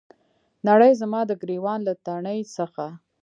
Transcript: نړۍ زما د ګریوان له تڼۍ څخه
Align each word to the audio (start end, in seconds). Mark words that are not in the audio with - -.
نړۍ 0.67 0.91
زما 1.01 1.21
د 1.27 1.31
ګریوان 1.41 1.79
له 1.87 1.93
تڼۍ 2.05 2.39
څخه 2.57 2.85